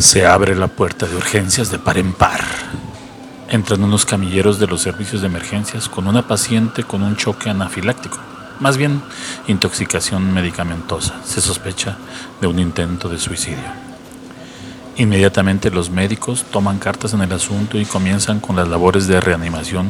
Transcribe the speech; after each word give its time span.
Se 0.00 0.24
abre 0.24 0.56
la 0.56 0.68
puerta 0.68 1.06
de 1.06 1.14
urgencias 1.14 1.70
de 1.70 1.78
par 1.78 1.98
en 1.98 2.14
par. 2.14 2.40
Entran 3.50 3.84
unos 3.84 4.06
camilleros 4.06 4.58
de 4.58 4.66
los 4.66 4.80
servicios 4.80 5.20
de 5.20 5.26
emergencias 5.26 5.90
con 5.90 6.06
una 6.06 6.26
paciente 6.26 6.84
con 6.84 7.02
un 7.02 7.16
choque 7.16 7.50
anafiláctico, 7.50 8.16
más 8.60 8.78
bien 8.78 9.02
intoxicación 9.46 10.32
medicamentosa. 10.32 11.20
Se 11.26 11.42
sospecha 11.42 11.98
de 12.40 12.46
un 12.46 12.58
intento 12.58 13.10
de 13.10 13.18
suicidio. 13.18 13.68
Inmediatamente 14.96 15.70
los 15.70 15.90
médicos 15.90 16.46
toman 16.50 16.78
cartas 16.78 17.12
en 17.12 17.20
el 17.20 17.32
asunto 17.32 17.78
y 17.78 17.84
comienzan 17.84 18.40
con 18.40 18.56
las 18.56 18.68
labores 18.68 19.06
de 19.06 19.20
reanimación 19.20 19.88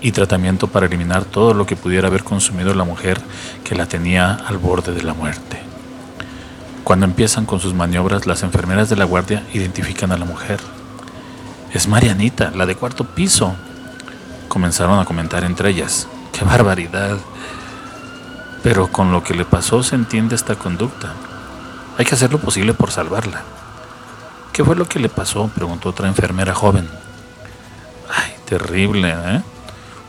y 0.00 0.12
tratamiento 0.12 0.66
para 0.66 0.86
eliminar 0.86 1.26
todo 1.26 1.52
lo 1.52 1.66
que 1.66 1.76
pudiera 1.76 2.08
haber 2.08 2.24
consumido 2.24 2.74
la 2.74 2.84
mujer 2.84 3.20
que 3.64 3.74
la 3.74 3.84
tenía 3.84 4.32
al 4.32 4.56
borde 4.56 4.94
de 4.94 5.02
la 5.02 5.12
muerte. 5.12 5.71
Cuando 6.84 7.06
empiezan 7.06 7.46
con 7.46 7.60
sus 7.60 7.74
maniobras, 7.74 8.26
las 8.26 8.42
enfermeras 8.42 8.88
de 8.88 8.96
la 8.96 9.04
guardia 9.04 9.46
identifican 9.52 10.10
a 10.10 10.16
la 10.16 10.24
mujer. 10.24 10.60
Es 11.72 11.86
Marianita, 11.86 12.50
la 12.50 12.66
de 12.66 12.74
cuarto 12.74 13.04
piso. 13.04 13.54
Comenzaron 14.48 14.98
a 14.98 15.04
comentar 15.04 15.44
entre 15.44 15.70
ellas. 15.70 16.08
¡Qué 16.32 16.44
barbaridad! 16.44 17.18
Pero 18.62 18.88
con 18.88 19.12
lo 19.12 19.22
que 19.22 19.34
le 19.34 19.44
pasó 19.44 19.82
se 19.82 19.94
entiende 19.94 20.34
esta 20.34 20.56
conducta. 20.56 21.14
Hay 21.98 22.04
que 22.04 22.14
hacer 22.14 22.32
lo 22.32 22.38
posible 22.38 22.74
por 22.74 22.90
salvarla. 22.90 23.42
¿Qué 24.52 24.64
fue 24.64 24.76
lo 24.76 24.86
que 24.86 24.98
le 24.98 25.08
pasó? 25.08 25.48
preguntó 25.54 25.90
otra 25.90 26.08
enfermera 26.08 26.54
joven. 26.54 26.88
Ay, 28.10 28.34
terrible, 28.44 29.14
¿eh? 29.16 29.42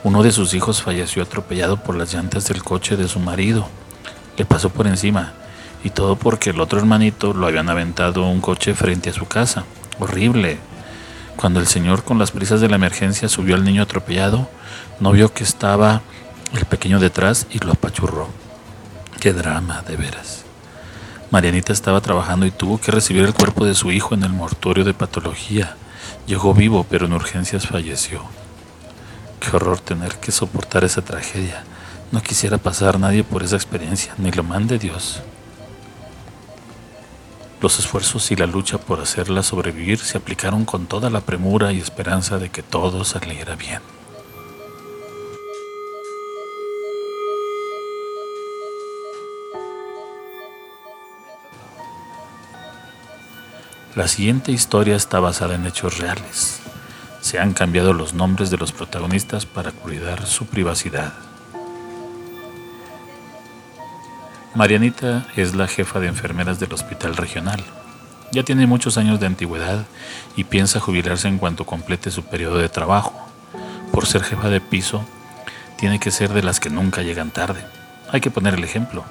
Uno 0.03 0.21
de 0.21 0.31
sus 0.31 0.53
hijos 0.53 0.81
falleció 0.81 1.23
atropellado 1.23 1.77
por 1.77 1.95
las 1.95 2.13
llantas 2.13 2.47
del 2.47 2.63
coche 2.63 2.97
de 2.97 3.07
su 3.07 3.19
marido. 3.19 3.69
Le 4.37 4.43
pasó 4.43 4.69
por 4.69 4.87
encima. 4.87 5.33
Y 5.83 5.89
todo 5.89 6.15
porque 6.15 6.51
el 6.51 6.61
otro 6.61 6.79
hermanito 6.79 7.33
lo 7.33 7.47
habían 7.47 7.69
aventado 7.69 8.25
un 8.25 8.41
coche 8.41 8.73
frente 8.73 9.09
a 9.09 9.13
su 9.13 9.25
casa. 9.25 9.65
Horrible. 9.99 10.57
Cuando 11.35 11.59
el 11.59 11.67
señor 11.67 12.03
con 12.03 12.19
las 12.19 12.31
prisas 12.31 12.61
de 12.61 12.69
la 12.69 12.75
emergencia 12.75 13.27
subió 13.27 13.55
al 13.55 13.63
niño 13.63 13.81
atropellado, 13.81 14.49
no 14.99 15.11
vio 15.11 15.33
que 15.33 15.43
estaba 15.43 16.01
el 16.53 16.65
pequeño 16.65 16.99
detrás 16.99 17.47
y 17.51 17.59
lo 17.59 17.73
apachurró. 17.73 18.29
Qué 19.19 19.33
drama, 19.33 19.81
de 19.87 19.97
veras. 19.97 20.43
Marianita 21.31 21.73
estaba 21.73 21.99
trabajando 21.99 22.45
y 22.45 22.51
tuvo 22.51 22.79
que 22.79 22.91
recibir 22.91 23.23
el 23.23 23.33
cuerpo 23.33 23.65
de 23.65 23.73
su 23.73 23.91
hijo 23.91 24.13
en 24.13 24.23
el 24.23 24.29
mortorio 24.29 24.83
de 24.83 24.93
patología. 24.93 25.75
Llegó 26.27 26.53
vivo, 26.53 26.85
pero 26.87 27.07
en 27.07 27.13
urgencias 27.13 27.67
falleció. 27.67 28.23
Qué 29.39 29.55
horror 29.55 29.79
tener 29.79 30.15
que 30.17 30.31
soportar 30.31 30.83
esa 30.83 31.01
tragedia. 31.01 31.63
No 32.11 32.21
quisiera 32.21 32.59
pasar 32.59 32.99
nadie 32.99 33.23
por 33.23 33.41
esa 33.41 33.55
experiencia, 33.55 34.13
ni 34.17 34.31
lo 34.31 34.43
mande 34.43 34.77
Dios. 34.77 35.23
Los 37.63 37.79
esfuerzos 37.79 38.29
y 38.29 38.35
la 38.35 38.45
lucha 38.45 38.77
por 38.77 38.99
hacerla 38.99 39.41
sobrevivir 39.41 39.97
se 39.97 40.17
aplicaron 40.17 40.65
con 40.65 40.85
toda 40.85 41.09
la 41.09 41.21
premura 41.21 41.71
y 41.71 41.79
esperanza 41.79 42.37
de 42.37 42.49
que 42.49 42.61
todo 42.61 43.05
saliera 43.05 43.55
bien. 43.55 43.79
La 53.95 54.09
siguiente 54.09 54.51
historia 54.51 54.97
está 54.97 55.21
basada 55.21 55.55
en 55.55 55.65
hechos 55.65 55.99
reales. 55.99 56.59
Se 57.21 57.39
han 57.39 57.53
cambiado 57.53 57.93
los 57.93 58.13
nombres 58.13 58.49
de 58.49 58.57
los 58.57 58.73
protagonistas 58.73 59.45
para 59.45 59.71
cuidar 59.71 60.25
su 60.25 60.47
privacidad. 60.47 61.13
Marianita 64.55 65.25
es 65.35 65.55
la 65.55 65.67
jefa 65.67 65.99
de 65.99 66.07
enfermeras 66.07 66.59
del 66.59 66.73
hospital 66.73 67.15
regional. 67.15 67.63
Ya 68.31 68.43
tiene 68.43 68.67
muchos 68.67 68.97
años 68.97 69.19
de 69.19 69.27
antigüedad 69.27 69.85
y 70.35 70.43
piensa 70.43 70.79
jubilarse 70.79 71.27
en 71.27 71.37
cuanto 71.37 71.65
complete 71.65 72.11
su 72.11 72.23
periodo 72.23 72.57
de 72.57 72.69
trabajo. 72.69 73.13
Por 73.91 74.05
ser 74.05 74.23
jefa 74.23 74.49
de 74.49 74.61
piso, 74.61 75.05
tiene 75.77 75.99
que 75.99 76.11
ser 76.11 76.33
de 76.33 76.43
las 76.43 76.59
que 76.59 76.69
nunca 76.69 77.01
llegan 77.01 77.31
tarde. 77.31 77.65
Hay 78.11 78.21
que 78.21 78.31
poner 78.31 78.55
el 78.55 78.63
ejemplo 78.63 79.03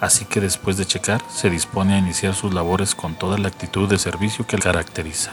así 0.00 0.24
que 0.24 0.40
después 0.40 0.76
de 0.76 0.86
checar 0.86 1.22
se 1.28 1.50
dispone 1.50 1.94
a 1.94 1.98
iniciar 1.98 2.34
sus 2.34 2.52
labores 2.52 2.94
con 2.94 3.14
toda 3.14 3.38
la 3.38 3.48
actitud 3.48 3.88
de 3.88 3.98
servicio 3.98 4.46
que 4.46 4.56
le 4.56 4.62
caracteriza. 4.62 5.32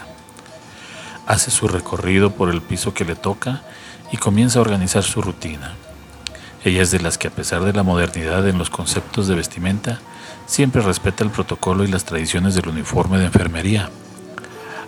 Hace 1.26 1.50
su 1.50 1.68
recorrido 1.68 2.30
por 2.32 2.50
el 2.50 2.62
piso 2.62 2.94
que 2.94 3.04
le 3.04 3.16
toca 3.16 3.62
y 4.12 4.16
comienza 4.16 4.58
a 4.58 4.62
organizar 4.62 5.02
su 5.02 5.22
rutina. 5.22 5.74
Ella 6.64 6.80
es 6.80 6.90
de 6.90 7.00
las 7.00 7.18
que 7.18 7.28
a 7.28 7.30
pesar 7.30 7.62
de 7.62 7.74
la 7.74 7.82
modernidad 7.82 8.48
en 8.48 8.56
los 8.56 8.70
conceptos 8.70 9.28
de 9.28 9.34
vestimenta, 9.34 10.00
siempre 10.46 10.80
respeta 10.80 11.22
el 11.22 11.30
protocolo 11.30 11.84
y 11.84 11.88
las 11.88 12.06
tradiciones 12.06 12.54
del 12.54 12.68
uniforme 12.68 13.18
de 13.18 13.26
enfermería. 13.26 13.90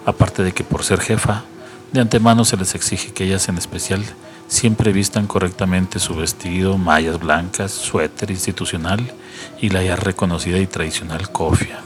Aparte 0.06 0.42
de 0.42 0.52
que 0.52 0.64
por 0.64 0.84
ser 0.84 1.00
jefa, 1.00 1.44
de 1.92 2.00
antemano 2.00 2.46
se 2.46 2.56
les 2.56 2.74
exige 2.74 3.12
que 3.12 3.24
ellas 3.24 3.48
en 3.50 3.58
especial 3.58 4.02
siempre 4.48 4.92
vistan 4.92 5.26
correctamente 5.26 5.98
su 5.98 6.14
vestido, 6.14 6.78
mallas 6.78 7.18
blancas, 7.18 7.72
suéter 7.72 8.30
institucional 8.30 9.12
y 9.60 9.68
la 9.68 9.82
ya 9.82 9.96
reconocida 9.96 10.58
y 10.58 10.66
tradicional 10.66 11.30
cofia. 11.30 11.80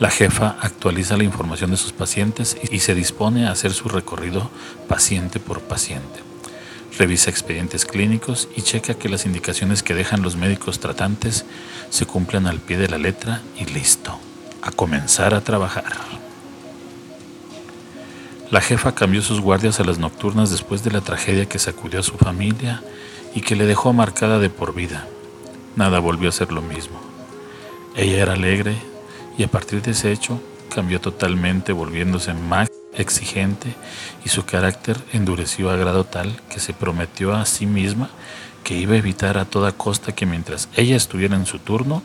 La 0.00 0.10
jefa 0.10 0.56
actualiza 0.60 1.16
la 1.16 1.24
información 1.24 1.70
de 1.70 1.76
sus 1.76 1.92
pacientes 1.92 2.56
y 2.70 2.80
se 2.80 2.94
dispone 2.94 3.46
a 3.46 3.52
hacer 3.52 3.72
su 3.72 3.88
recorrido 3.88 4.50
paciente 4.88 5.38
por 5.38 5.60
paciente. 5.60 6.27
Revisa 6.98 7.30
expedientes 7.30 7.84
clínicos 7.84 8.48
y 8.56 8.62
checa 8.62 8.94
que 8.94 9.08
las 9.08 9.24
indicaciones 9.24 9.84
que 9.84 9.94
dejan 9.94 10.20
los 10.20 10.34
médicos 10.34 10.80
tratantes 10.80 11.44
se 11.90 12.06
cumplan 12.06 12.48
al 12.48 12.58
pie 12.58 12.76
de 12.76 12.88
la 12.88 12.98
letra 12.98 13.40
y 13.56 13.66
listo, 13.66 14.18
a 14.62 14.72
comenzar 14.72 15.32
a 15.32 15.40
trabajar. 15.42 15.84
La 18.50 18.60
jefa 18.60 18.96
cambió 18.96 19.22
sus 19.22 19.40
guardias 19.40 19.78
a 19.78 19.84
las 19.84 19.98
nocturnas 19.98 20.50
después 20.50 20.82
de 20.82 20.90
la 20.90 21.00
tragedia 21.00 21.46
que 21.46 21.60
sacudió 21.60 22.00
a 22.00 22.02
su 22.02 22.16
familia 22.16 22.82
y 23.32 23.42
que 23.42 23.54
le 23.54 23.66
dejó 23.66 23.92
marcada 23.92 24.40
de 24.40 24.50
por 24.50 24.74
vida. 24.74 25.06
Nada 25.76 26.00
volvió 26.00 26.30
a 26.30 26.32
ser 26.32 26.50
lo 26.50 26.62
mismo. 26.62 26.98
Ella 27.94 28.22
era 28.22 28.32
alegre 28.32 28.76
y 29.36 29.44
a 29.44 29.48
partir 29.48 29.82
de 29.82 29.92
ese 29.92 30.10
hecho 30.10 30.40
cambió 30.74 31.00
totalmente 31.00 31.72
volviéndose 31.72 32.34
más 32.34 32.68
exigente 32.94 33.74
y 34.24 34.28
su 34.28 34.44
carácter 34.44 34.98
endureció 35.12 35.70
a 35.70 35.76
grado 35.76 36.04
tal 36.04 36.40
que 36.48 36.60
se 36.60 36.72
prometió 36.72 37.34
a 37.34 37.46
sí 37.46 37.66
misma 37.66 38.10
que 38.64 38.74
iba 38.74 38.94
a 38.94 38.98
evitar 38.98 39.38
a 39.38 39.44
toda 39.44 39.72
costa 39.72 40.14
que 40.14 40.26
mientras 40.26 40.68
ella 40.76 40.96
estuviera 40.96 41.36
en 41.36 41.46
su 41.46 41.58
turno, 41.58 42.02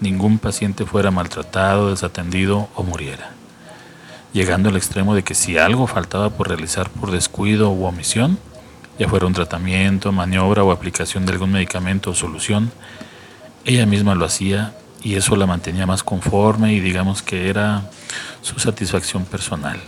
ningún 0.00 0.38
paciente 0.38 0.84
fuera 0.84 1.10
maltratado, 1.10 1.90
desatendido 1.90 2.68
o 2.74 2.82
muriera 2.82 3.36
llegando 4.36 4.68
al 4.68 4.76
extremo 4.76 5.14
de 5.14 5.24
que 5.24 5.34
si 5.34 5.56
algo 5.56 5.86
faltaba 5.86 6.28
por 6.28 6.48
realizar 6.48 6.90
por 6.90 7.10
descuido 7.10 7.70
u 7.70 7.86
omisión, 7.86 8.38
ya 8.98 9.08
fuera 9.08 9.26
un 9.26 9.32
tratamiento, 9.32 10.12
maniobra 10.12 10.62
o 10.62 10.72
aplicación 10.72 11.24
de 11.24 11.32
algún 11.32 11.52
medicamento 11.52 12.10
o 12.10 12.14
solución, 12.14 12.70
ella 13.64 13.86
misma 13.86 14.14
lo 14.14 14.26
hacía 14.26 14.74
y 15.02 15.14
eso 15.14 15.36
la 15.36 15.46
mantenía 15.46 15.86
más 15.86 16.02
conforme 16.02 16.74
y 16.74 16.80
digamos 16.80 17.22
que 17.22 17.48
era 17.48 17.88
su 18.42 18.58
satisfacción 18.58 19.24
personal. 19.24 19.80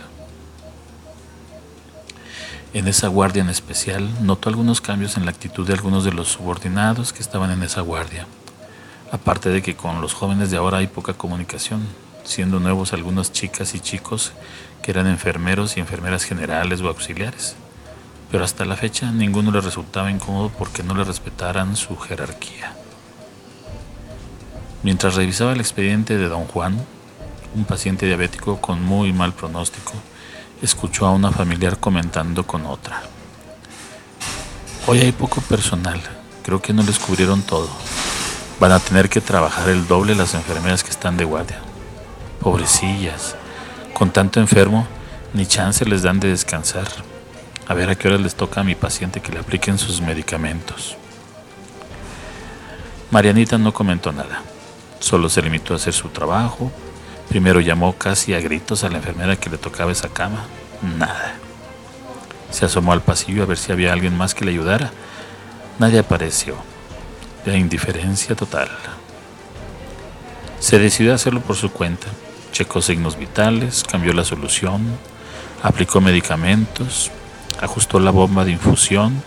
En 2.71 2.87
esa 2.87 3.07
guardia 3.07 3.41
en 3.41 3.49
especial 3.49 4.07
notó 4.23 4.49
algunos 4.49 4.79
cambios 4.79 5.17
en 5.17 5.25
la 5.25 5.31
actitud 5.31 5.65
de 5.65 5.73
algunos 5.73 6.03
de 6.03 6.11
los 6.11 6.27
subordinados 6.27 7.13
que 7.13 7.23
estaban 7.23 7.49
en 7.49 7.63
esa 7.63 7.81
guardia, 7.81 8.27
aparte 9.11 9.49
de 9.49 9.63
que 9.63 9.75
con 9.75 10.01
los 10.01 10.13
jóvenes 10.13 10.51
de 10.51 10.57
ahora 10.57 10.77
hay 10.77 10.85
poca 10.85 11.13
comunicación, 11.15 11.81
siendo 12.23 12.59
nuevos 12.59 12.93
algunas 12.93 13.31
chicas 13.31 13.73
y 13.73 13.79
chicos 13.79 14.33
que 14.83 14.91
eran 14.91 15.07
enfermeros 15.07 15.77
y 15.77 15.79
enfermeras 15.79 16.25
generales 16.25 16.81
o 16.81 16.87
auxiliares. 16.87 17.55
Pero 18.29 18.43
hasta 18.43 18.65
la 18.65 18.75
fecha 18.75 19.11
ninguno 19.11 19.51
les 19.51 19.65
resultaba 19.65 20.11
incómodo 20.11 20.49
porque 20.49 20.83
no 20.83 20.93
le 20.93 21.03
respetaran 21.03 21.75
su 21.75 21.97
jerarquía. 21.97 22.75
Mientras 24.83 25.15
revisaba 25.15 25.53
el 25.53 25.59
expediente 25.59 26.19
de 26.19 26.29
don 26.29 26.45
Juan, 26.45 26.85
un 27.55 27.65
paciente 27.65 28.05
diabético 28.05 28.61
con 28.61 28.83
muy 28.83 29.11
mal 29.11 29.33
pronóstico, 29.33 29.93
escuchó 30.61 31.05
a 31.05 31.11
una 31.11 31.31
familiar 31.31 31.79
comentando 31.79 32.45
con 32.45 32.65
otra. 32.65 33.01
Hoy 34.87 34.99
hay 34.99 35.11
poco 35.11 35.41
personal, 35.41 36.01
creo 36.43 36.61
que 36.61 36.73
no 36.73 36.83
les 36.83 36.99
cubrieron 36.99 37.41
todo. 37.41 37.69
Van 38.59 38.71
a 38.71 38.79
tener 38.79 39.09
que 39.09 39.21
trabajar 39.21 39.69
el 39.69 39.87
doble 39.87 40.15
las 40.15 40.33
enfermeras 40.33 40.83
que 40.83 40.89
están 40.89 41.15
de 41.15 41.25
guardia. 41.25 41.59
Pobrecillas, 42.41 43.35
con 43.93 44.11
tanto 44.11 44.39
enfermo, 44.39 44.87
ni 45.33 45.45
chance 45.45 45.85
les 45.85 46.01
dan 46.01 46.19
de 46.19 46.29
descansar. 46.29 46.87
A 47.67 47.73
ver 47.73 47.89
a 47.89 47.95
qué 47.95 48.07
hora 48.07 48.17
les 48.17 48.35
toca 48.35 48.61
a 48.61 48.63
mi 48.63 48.75
paciente 48.75 49.21
que 49.21 49.31
le 49.31 49.39
apliquen 49.39 49.77
sus 49.77 50.01
medicamentos. 50.01 50.97
Marianita 53.11 53.57
no 53.57 53.73
comentó 53.73 54.11
nada, 54.11 54.41
solo 54.99 55.29
se 55.29 55.41
limitó 55.41 55.73
a 55.73 55.77
hacer 55.77 55.93
su 55.93 56.09
trabajo. 56.09 56.71
Primero 57.29 57.59
llamó 57.59 57.93
casi 57.93 58.33
a 58.33 58.41
gritos 58.41 58.83
a 58.83 58.89
la 58.89 58.97
enfermera 58.97 59.35
que 59.35 59.51
le 59.51 59.57
tocaba 59.57 59.91
esa 59.91 60.09
cama. 60.09 60.47
Nada. 60.81 61.35
Se 62.49 62.65
asomó 62.65 62.91
al 62.91 63.01
pasillo 63.01 63.43
a 63.43 63.45
ver 63.45 63.57
si 63.57 63.71
había 63.71 63.93
alguien 63.93 64.17
más 64.17 64.33
que 64.33 64.45
le 64.45 64.51
ayudara. 64.51 64.91
Nadie 65.77 65.99
apareció. 65.99 66.55
La 67.45 67.55
indiferencia 67.55 68.35
total. 68.35 68.69
Se 70.59 70.79
decidió 70.79 71.11
a 71.11 71.15
hacerlo 71.15 71.41
por 71.41 71.55
su 71.55 71.71
cuenta. 71.71 72.07
Checó 72.51 72.81
signos 72.81 73.17
vitales, 73.17 73.83
cambió 73.83 74.11
la 74.13 74.25
solución, 74.25 74.81
aplicó 75.61 76.01
medicamentos, 76.01 77.11
ajustó 77.61 77.99
la 77.99 78.11
bomba 78.11 78.43
de 78.43 78.51
infusión 78.51 79.21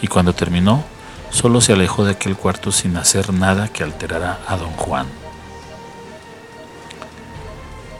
y 0.00 0.06
cuando 0.06 0.32
terminó, 0.32 0.82
solo 1.30 1.60
se 1.60 1.74
alejó 1.74 2.04
de 2.04 2.12
aquel 2.12 2.36
cuarto 2.36 2.72
sin 2.72 2.96
hacer 2.96 3.32
nada 3.32 3.68
que 3.68 3.82
alterara 3.82 4.40
a 4.48 4.56
don 4.56 4.72
Juan. 4.72 5.23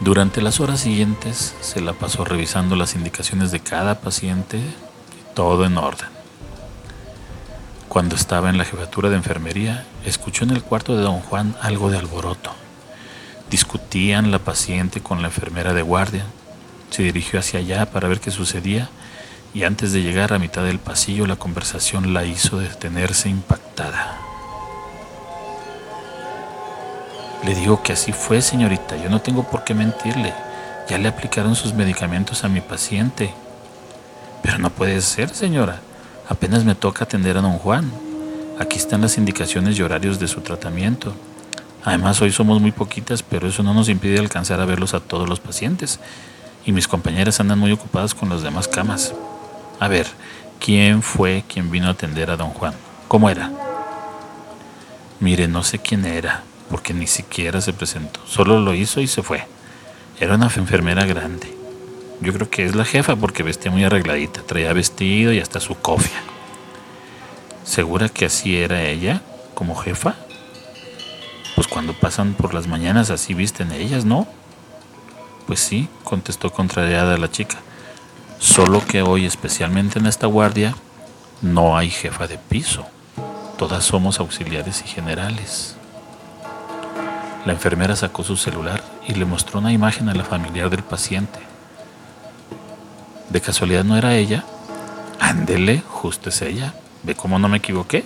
Durante 0.01 0.43
las 0.43 0.61
horas 0.61 0.81
siguientes 0.81 1.55
se 1.61 1.81
la 1.81 1.93
pasó 1.93 2.25
revisando 2.25 2.77
las 2.77 2.95
indicaciones 2.95 3.51
de 3.51 3.61
cada 3.61 4.01
paciente, 4.01 4.61
todo 5.35 5.65
en 5.65 5.79
orden. 5.79 6.09
Cuando 7.89 8.17
estaba 8.17 8.51
en 8.51 8.59
la 8.59 8.65
jefatura 8.65 9.09
de 9.09 9.17
enfermería, 9.17 9.87
escuchó 10.05 10.45
en 10.45 10.51
el 10.51 10.63
cuarto 10.63 10.97
de 10.97 11.03
don 11.03 11.21
Juan 11.21 11.57
algo 11.63 11.91
de 11.91 11.99
alboroto. 11.99 12.51
Discutían 13.51 14.31
la 14.33 14.41
paciente 14.41 15.01
con 15.01 15.23
la 15.23 15.29
enfermera 15.29 15.75
de 15.75 15.83
guardia. 15.83 16.27
Se 16.91 17.05
dirigió 17.05 17.39
hacia 17.39 17.61
allá 17.61 17.91
para 17.91 18.09
ver 18.09 18.21
qué 18.21 18.31
sucedía 18.31 18.91
y 19.55 19.63
antes 19.63 19.93
de 19.93 20.03
llegar 20.03 20.33
a 20.33 20.41
mitad 20.41 20.65
del 20.65 20.81
pasillo 20.81 21.27
la 21.27 21.37
conversación 21.37 22.13
la 22.13 22.25
hizo 22.25 22.59
detenerse 22.59 23.29
impactada. 23.29 24.19
Le 27.45 27.55
digo 27.55 27.83
que 27.83 27.93
así 27.93 28.13
fue, 28.13 28.41
señorita, 28.41 28.97
yo 28.97 29.11
no 29.11 29.21
tengo 29.21 29.45
por 29.45 29.65
qué 29.65 29.75
mentirle. 29.75 30.33
Ya 30.89 30.97
le 30.97 31.09
aplicaron 31.09 31.55
sus 31.55 31.75
medicamentos 31.75 32.43
a 32.43 32.49
mi 32.49 32.63
paciente. 32.63 33.35
Pero 34.43 34.59
no 34.59 34.71
puede 34.71 35.01
ser, 35.03 35.29
señora. 35.29 35.81
Apenas 36.29 36.65
me 36.65 36.75
toca 36.75 37.05
atender 37.05 37.37
a 37.37 37.43
don 37.43 37.59
Juan. 37.59 37.93
Aquí 38.59 38.79
están 38.79 39.03
las 39.03 39.19
indicaciones 39.19 39.79
y 39.79 39.83
horarios 39.83 40.19
de 40.19 40.27
su 40.27 40.41
tratamiento. 40.41 41.13
Además, 41.85 42.23
hoy 42.23 42.33
somos 42.33 42.63
muy 42.63 42.73
poquitas, 42.73 43.23
pero 43.23 43.47
eso 43.47 43.63
no 43.63 43.75
nos 43.75 43.91
impide 43.91 44.19
alcanzar 44.19 44.59
a 44.61 44.65
verlos 44.65 44.95
a 44.95 45.01
todos 45.01 45.29
los 45.29 45.41
pacientes. 45.41 46.01
Y 46.65 46.73
mis 46.73 46.89
compañeras 46.89 47.41
andan 47.41 47.59
muy 47.59 47.73
ocupadas 47.73 48.15
con 48.15 48.31
las 48.31 48.43
demás 48.43 48.69
camas. 48.69 49.13
A 49.81 49.89
ver, 49.89 50.07
¿quién 50.61 51.03
fue 51.03 51.45
quien 51.47 51.71
vino 51.71 51.89
a 51.89 51.91
atender 51.91 52.31
a 52.31 52.37
don 52.39 52.51
Juan? 52.51 52.73
¿Cómo 53.07 53.29
era? 53.29 53.51
Mire, 55.21 55.47
no 55.47 55.63
sé 55.63 55.79
quién 55.79 56.07
era, 56.07 56.43
porque 56.75 56.93
ni 56.93 57.07
siquiera 57.07 57.61
se 57.61 57.73
presentó. 57.73 58.19
Solo 58.27 58.59
lo 58.59 58.75
hizo 58.75 59.01
y 59.01 59.07
se 59.07 59.23
fue. 59.23 59.47
Era 60.19 60.35
una 60.35 60.51
enfermera 60.57 61.05
grande. 61.05 61.57
Yo 62.21 62.33
creo 62.33 62.51
que 62.51 62.65
es 62.65 62.75
la 62.75 62.85
jefa 62.85 63.15
porque 63.15 63.45
vestía 63.45 63.71
muy 63.71 63.85
arregladita, 63.85 64.43
traía 64.43 64.73
vestido 64.73 65.33
y 65.33 65.39
hasta 65.39 65.61
su 65.61 65.77
cofia. 65.77 66.21
¿Segura 67.63 68.09
que 68.09 68.25
así 68.25 68.57
era 68.57 68.83
ella, 68.83 69.23
como 69.55 69.77
jefa? 69.77 70.17
Pues 71.55 71.69
cuando 71.69 71.93
pasan 71.93 72.35
por 72.35 72.55
las 72.55 72.67
mañanas 72.67 73.09
así 73.11 73.35
visten 73.35 73.71
ellas, 73.71 74.05
¿no? 74.05 74.27
Pues 75.47 75.61
sí, 75.61 75.89
contestó 76.03 76.51
contrariada 76.51 77.17
la 77.19 77.31
chica. 77.31 77.59
Solo 78.41 78.85
que 78.85 79.01
hoy, 79.03 79.27
especialmente 79.27 80.01
en 80.01 80.07
esta 80.07 80.27
guardia, 80.27 80.75
no 81.41 81.79
hay 81.79 81.89
jefa 81.89 82.27
de 82.27 82.37
piso. 82.37 82.85
Todas 83.59 83.85
somos 83.85 84.19
auxiliares 84.19 84.83
y 84.85 84.89
generales. 84.89 85.77
La 87.45 87.53
enfermera 87.53 87.95
sacó 87.95 88.25
su 88.25 88.37
celular 88.37 88.83
y 89.07 89.15
le 89.15 89.27
mostró 89.27 89.59
una 89.59 89.73
imagen 89.73 90.09
a 90.09 90.15
la 90.15 90.25
familiar 90.25 90.71
del 90.71 90.83
paciente. 90.83 91.41
¿De 93.29 93.41
casualidad 93.41 93.85
no 93.85 93.97
era 93.97 94.15
ella? 94.15 94.45
Ándele, 95.21 95.83
justo 95.87 96.31
es 96.31 96.41
ella. 96.41 96.75
¿Ve 97.03 97.15
cómo 97.15 97.39
no 97.39 97.49
me 97.49 97.59
equivoqué? 97.59 98.05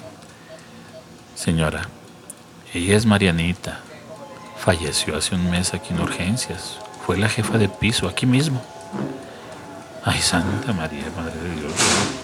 Señora, 1.37 1.83
ella 2.75 2.97
es 2.97 3.07
Marianita. 3.07 3.81
Falleció 4.59 5.17
hace 5.17 5.37
un 5.37 5.49
mes 5.51 5.73
aquí 5.73 5.95
en 5.95 6.01
urgencias. 6.01 6.79
Fue 7.07 7.17
la 7.17 7.29
jefa 7.29 7.59
de 7.59 7.69
piso, 7.69 8.09
aquí 8.09 8.27
mismo. 8.27 8.61
Ay, 10.05 10.21
Santa 10.21 10.73
María, 10.73 11.05
Madre 11.17 11.39
de 11.41 11.61
Dios, 11.61 11.73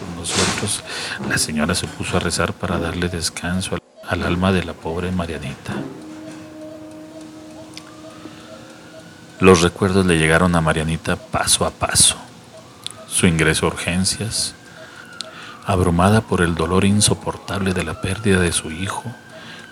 por 0.01 0.21
nosotros. 0.21 0.83
La 1.29 1.39
señora 1.39 1.75
se 1.77 1.87
puso 1.87 2.17
a 2.17 2.21
rezar 2.21 2.53
para 2.53 2.79
darle 2.79 3.09
descanso 3.09 3.79
al 4.09 4.23
alma 4.25 4.51
de 4.51 4.65
la 4.65 4.73
pobre 4.73 5.13
Marianita. 5.13 5.75
Los 9.45 9.61
recuerdos 9.61 10.07
le 10.07 10.17
llegaron 10.17 10.57
a 10.57 10.63
Marianita 10.63 11.17
paso 11.17 11.67
a 11.67 11.71
paso. 11.71 12.17
Su 13.07 13.27
ingreso 13.27 13.67
a 13.67 13.69
urgencias, 13.69 14.55
abrumada 15.67 16.23
por 16.23 16.41
el 16.41 16.55
dolor 16.55 16.87
insoportable 16.87 17.75
de 17.75 17.85
la 17.85 18.01
pérdida 18.01 18.41
de 18.41 18.53
su 18.53 18.71
hijo, 18.71 19.05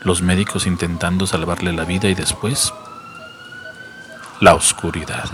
los 0.02 0.20
médicos 0.20 0.66
intentando 0.66 1.26
salvarle 1.26 1.72
la 1.72 1.86
vida 1.86 2.10
y 2.10 2.14
después 2.14 2.74
la 4.42 4.54
oscuridad. 4.54 5.30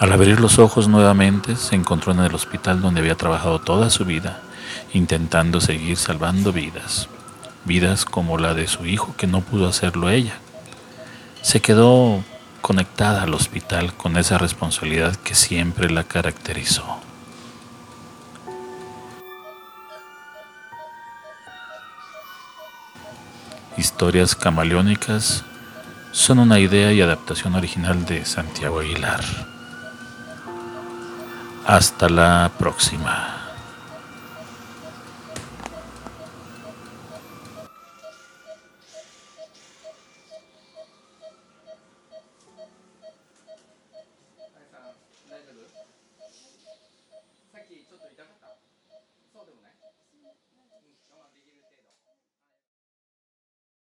Al 0.00 0.12
abrir 0.12 0.40
los 0.40 0.58
ojos 0.58 0.88
nuevamente, 0.88 1.54
se 1.54 1.76
encontró 1.76 2.10
en 2.10 2.18
el 2.18 2.34
hospital 2.34 2.82
donde 2.82 2.98
había 2.98 3.16
trabajado 3.16 3.60
toda 3.60 3.90
su 3.90 4.04
vida, 4.04 4.40
intentando 4.92 5.60
seguir 5.60 5.98
salvando 5.98 6.52
vidas, 6.52 7.08
vidas 7.64 8.04
como 8.04 8.38
la 8.38 8.54
de 8.54 8.66
su 8.66 8.86
hijo 8.86 9.14
que 9.16 9.28
no 9.28 9.40
pudo 9.40 9.68
hacerlo 9.68 10.10
ella. 10.10 10.40
Se 11.46 11.60
quedó 11.60 12.24
conectada 12.60 13.22
al 13.22 13.32
hospital 13.32 13.94
con 13.94 14.16
esa 14.16 14.36
responsabilidad 14.36 15.14
que 15.14 15.36
siempre 15.36 15.88
la 15.88 16.02
caracterizó. 16.02 16.98
Historias 23.76 24.34
camaleónicas 24.34 25.44
son 26.10 26.40
una 26.40 26.58
idea 26.58 26.92
y 26.92 27.00
adaptación 27.00 27.54
original 27.54 28.04
de 28.06 28.24
Santiago 28.24 28.80
Aguilar. 28.80 29.22
Hasta 31.64 32.08
la 32.08 32.50
próxima. 32.58 33.35